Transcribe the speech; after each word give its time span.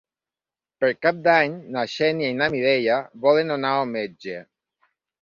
Per 0.83 0.89
Cap 1.07 1.19
d'Any 1.27 1.59
na 1.77 1.85
Xènia 1.97 2.33
i 2.33 2.39
na 2.41 2.49
Mireia 2.57 2.99
volen 3.29 3.61
anar 3.61 3.79
al 3.85 3.89
metge. 3.97 4.45